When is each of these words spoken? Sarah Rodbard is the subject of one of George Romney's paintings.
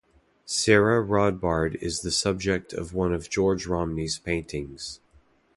Sarah 0.47 0.99
Rodbard 0.99 1.75
is 1.75 2.01
the 2.01 2.09
subject 2.09 2.73
of 2.73 2.91
one 2.95 3.13
of 3.13 3.29
George 3.29 3.67
Romney's 3.67 4.17
paintings. 4.17 4.99